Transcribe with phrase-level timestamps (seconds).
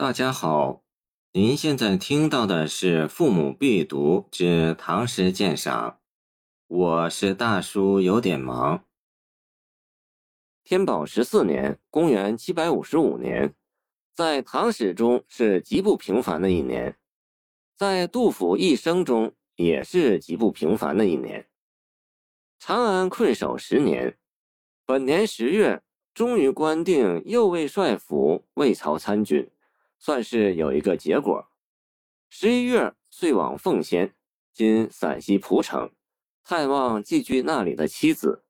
[0.00, 0.84] 大家好，
[1.32, 5.90] 您现在听到的是《父母必读之唐诗鉴赏》，
[6.68, 8.84] 我是大叔，有点忙。
[10.62, 13.56] 天宝十四年（公元755年），
[14.14, 16.96] 在唐史中是极不平凡的一年，
[17.76, 21.48] 在杜甫一生中也是极不平凡的一年。
[22.60, 24.16] 长安困守十年，
[24.86, 25.82] 本年十月，
[26.14, 29.50] 终于官定右卫帅府魏曹参军。
[29.98, 31.48] 算是有一个结果。
[32.28, 34.14] 十一月，遂往奉先
[34.52, 35.90] （今陕西蒲城）
[36.44, 38.44] 探望寄居那里的妻子。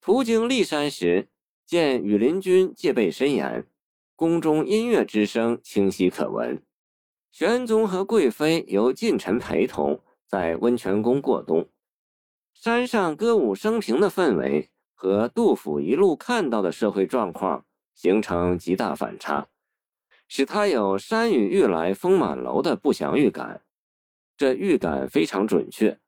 [0.00, 1.28] 途经骊山时，
[1.64, 3.66] 见羽林军戒备森严，
[4.16, 6.62] 宫中音乐之声清晰可闻。
[7.30, 11.68] 玄宗和贵妃由近臣陪同，在温泉宫过冬。
[12.52, 19.48] 山上歌舞升平的氛围和杜甫一路看到的社会状况形成极大反差。
[20.28, 23.62] 使他有“山雨欲来风满楼”的不祥预感，
[24.36, 25.98] 这预感非常准确。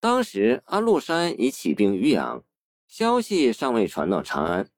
[0.00, 2.44] 当时安禄山已起兵渔阳，
[2.86, 4.68] 消息尚未传到长安，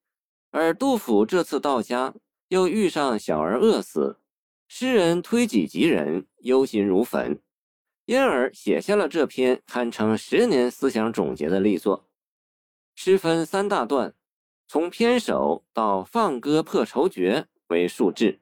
[0.50, 2.15] 而杜甫这次到家
[2.48, 4.20] 又遇上小儿饿死，
[4.69, 7.41] 诗人推己及人，忧心如焚，
[8.05, 12.09] 因而写下了这篇堪称十年思想总结的力作。
[12.95, 14.15] 诗分三大段，
[14.69, 18.41] 从篇首到放歌破愁绝为数志。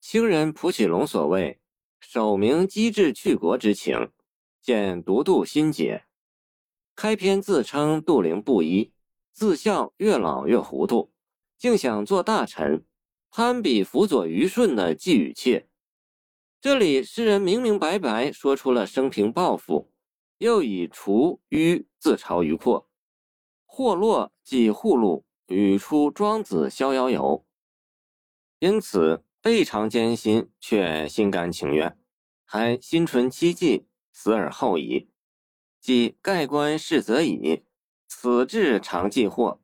[0.00, 1.60] 清人蒲启龙所谓
[2.00, 4.12] “守明机智去国之情”，
[4.62, 6.04] 见独度心解。
[6.94, 8.92] 开篇自称杜陵布衣，
[9.32, 11.12] 自笑越老越糊涂，
[11.58, 12.84] 竟想做大臣，
[13.30, 15.68] 攀比辅佐虞舜的季与妾。
[16.60, 19.90] 这里诗人明明白白说出了生平抱负，
[20.38, 22.88] 又以除虞自嘲于阔。
[23.66, 27.44] 霍洛即祜禄，语出《庄子·逍遥游》，
[28.64, 29.24] 因此。
[29.48, 31.96] 非常艰辛，却心甘情愿，
[32.44, 35.08] 还心存期冀，死而后已。
[35.80, 37.64] 即盖棺事则已，
[38.06, 39.62] 此志常记祸。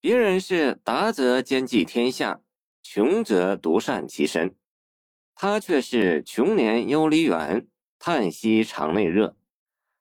[0.00, 2.40] 别人是达则兼济天下，
[2.82, 4.56] 穷则独善其身，
[5.36, 7.68] 他却是穷年忧离原，
[8.00, 9.36] 叹息肠内热，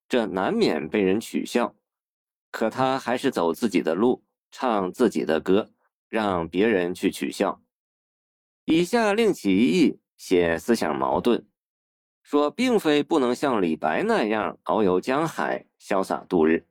[0.10, 1.76] 这难免被人取笑。
[2.50, 5.72] 可他还是走自己的路，唱自己的歌，
[6.10, 7.62] 让别人去取笑。
[8.66, 11.44] 以下另起一意，写思想矛盾，
[12.22, 16.66] 说并非不能像李白那样遨游江海，潇洒度日，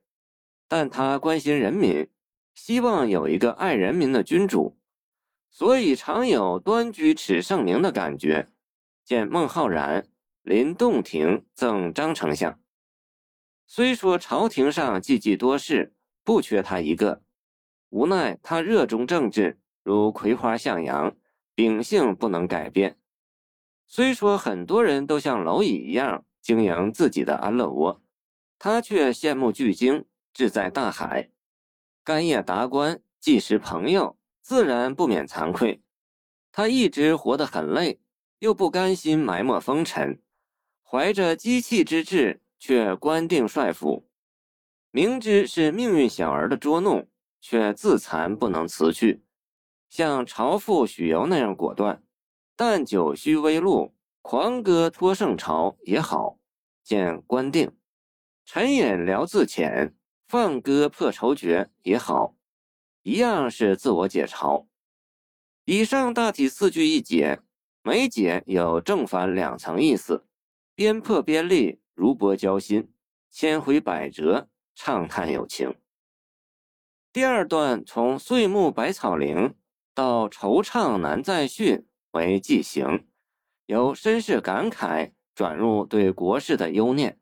[0.67, 2.09] 但他关心人民，
[2.55, 4.75] 希望有一个爱人民的君主，
[5.51, 8.49] 所以常有端居耻圣明的感觉。
[9.05, 10.07] 见孟浩然
[10.41, 12.59] 临洞庭赠张丞相，
[13.67, 15.93] 虽说朝廷上济济多事，
[16.23, 17.21] 不缺他一个，
[17.89, 21.15] 无奈他热衷政治，如葵花向阳。
[21.55, 22.97] 秉性不能改变，
[23.87, 28.01] 虽说很多人都像蝼蚁一样经营自己的安乐窝，
[28.57, 31.29] 他却羡慕巨鲸，志在大海。
[32.03, 35.83] 干夜达官，济时朋友，自然不免惭愧。
[36.51, 38.01] 他一直活得很累，
[38.39, 40.21] 又不甘心埋没风尘，
[40.81, 44.09] 怀着积气之志，却官定帅府。
[44.89, 47.07] 明知是命运小儿的捉弄，
[47.39, 49.23] 却自惭不能辞去。
[49.93, 52.01] 像朝父许由那样果断，
[52.55, 53.93] 但酒须微露，
[54.23, 56.39] 狂歌托圣朝也好。
[56.83, 57.71] 见官定，
[58.43, 59.93] 沉饮聊自遣，
[60.27, 62.35] 放歌破愁绝也好，
[63.03, 64.65] 一样是自我解嘲。
[65.65, 67.39] 以上大体四句一解，
[67.83, 70.25] 每解有正反两层意思，
[70.73, 72.91] 边破边立，如波交心，
[73.29, 75.75] 千回百折，畅叹友情。
[77.11, 79.53] 第二段从岁暮百草陵。
[79.93, 83.07] 到惆怅难再续为寄行，
[83.67, 87.19] 由身世感慨转入对国事的忧念，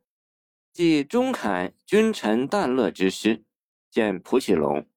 [0.71, 3.43] 即中慨君臣淡乐之诗。
[3.89, 4.87] 见蒲启龙。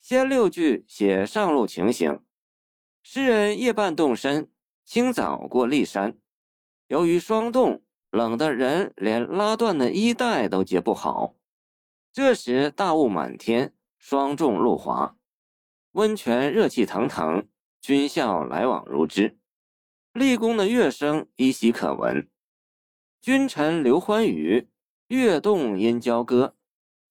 [0.00, 2.20] 先六句写上路情形，
[3.02, 4.50] 诗人夜半动身，
[4.84, 6.16] 清早过骊山，
[6.88, 11.36] 由于霜冻，冷得人连拉断的衣带都解不好。
[12.12, 15.16] 这时大雾满天，霜重路滑。
[15.94, 17.46] 温泉热气腾腾，
[17.80, 19.38] 军校来往如织，
[20.12, 22.28] 立功的乐声依稀可闻。
[23.20, 24.66] 君臣留欢语，
[25.06, 26.56] 乐动因交歌，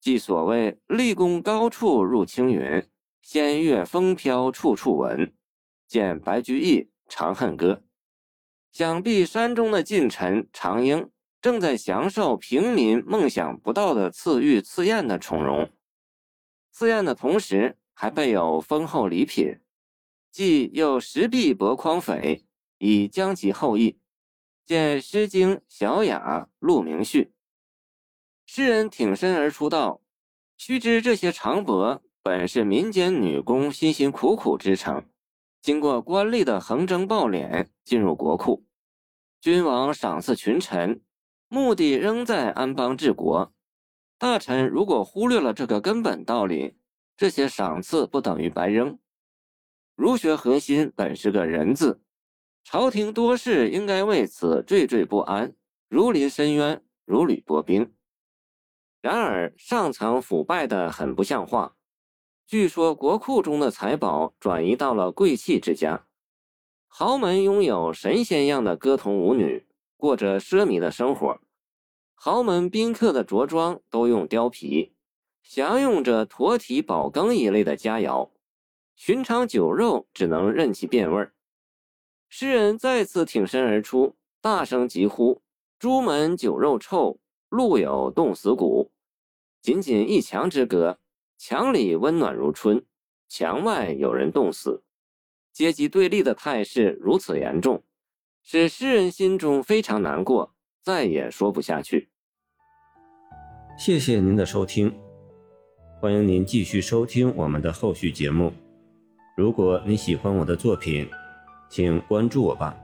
[0.02, 2.86] 即所谓立功高处入青云，
[3.22, 5.34] 仙乐风飘处处闻。
[5.88, 7.76] 见白居易《长恨歌》，
[8.74, 11.10] 想必山中的近臣常英
[11.42, 15.72] 正在享受平民梦想不到的赐玉赐宴的宠荣。
[16.74, 17.78] 赐宴的同时。
[17.94, 19.60] 还备有丰厚礼品，
[20.31, 22.45] 既又石壁薄匡匪，
[22.78, 24.00] 以将其后裔。
[24.66, 27.24] 见《诗经·小雅·鹿鸣序》。
[28.45, 30.01] 诗人挺身而出道
[30.57, 35.06] ：“须知这些长帛本是民间女工辛辛苦苦织成，
[35.62, 38.66] 经过官吏的横征暴敛，进入国库。
[39.42, 41.01] 君王赏赐群臣，
[41.50, 43.54] 目的仍在安邦治国。
[44.18, 46.78] 大臣如果忽略了这个根本道理，
[47.15, 48.98] 这些赏赐不等于白扔。
[49.95, 52.01] 儒学核心本是个人字。”
[52.65, 55.54] 朝廷多事应该为此惴惴不安，
[55.89, 57.94] 如临深渊，如履薄冰。
[59.01, 61.75] 然而上层腐败的很不像话。
[62.48, 66.07] 据说国库中的财宝转移到了贵戚之家，
[66.88, 69.68] 豪门拥有神仙样的歌童舞女，
[69.98, 71.42] 过着奢靡的生活。
[72.15, 74.94] 豪门宾客的着装都用貂皮，
[75.44, 78.31] 享用着驼蹄宝羹一类的佳肴，
[78.95, 81.34] 寻常酒肉只能任其变味儿。
[82.30, 85.42] 诗人再次挺身而出，大声疾呼
[85.78, 87.19] ：“朱门酒肉臭，
[87.50, 88.92] 路有冻死骨。
[89.62, 90.98] 仅仅一墙之隔，
[91.38, 92.84] 墙里温暖如春，
[93.30, 94.81] 墙外有人冻死。
[95.51, 97.84] 阶级对立的态势如此严重，
[98.42, 102.10] 使诗人心中非常难过，再也说不下去。”
[103.78, 105.00] 谢谢您的收听，
[106.04, 108.52] 欢迎您继续收听我们的后续节目。
[109.38, 111.08] 如果你喜欢我的作品，
[111.70, 112.76] 请关注我吧。